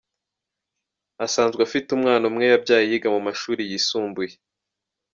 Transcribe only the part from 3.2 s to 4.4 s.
mashuri yisumbuye.